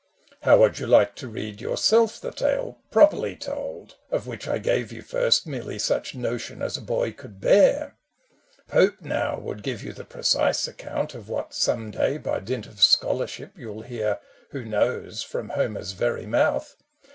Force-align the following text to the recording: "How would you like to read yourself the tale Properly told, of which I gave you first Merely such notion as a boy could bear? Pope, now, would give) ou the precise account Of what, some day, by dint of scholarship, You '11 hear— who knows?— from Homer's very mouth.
"How 0.41 0.57
would 0.57 0.79
you 0.79 0.87
like 0.87 1.13
to 1.17 1.27
read 1.27 1.61
yourself 1.61 2.19
the 2.19 2.31
tale 2.31 2.79
Properly 2.89 3.35
told, 3.35 3.97
of 4.09 4.25
which 4.25 4.47
I 4.47 4.57
gave 4.57 4.91
you 4.91 5.03
first 5.03 5.45
Merely 5.45 5.77
such 5.77 6.15
notion 6.15 6.63
as 6.63 6.75
a 6.75 6.81
boy 6.81 7.11
could 7.13 7.39
bear? 7.39 7.95
Pope, 8.67 8.97
now, 9.01 9.37
would 9.37 9.61
give) 9.61 9.83
ou 9.85 9.93
the 9.93 10.03
precise 10.03 10.67
account 10.67 11.13
Of 11.13 11.29
what, 11.29 11.53
some 11.53 11.91
day, 11.91 12.17
by 12.17 12.39
dint 12.39 12.65
of 12.65 12.81
scholarship, 12.81 13.51
You 13.55 13.69
'11 13.73 13.89
hear— 13.91 14.19
who 14.53 14.65
knows?— 14.65 15.21
from 15.21 15.49
Homer's 15.49 15.91
very 15.91 16.25
mouth. 16.25 16.75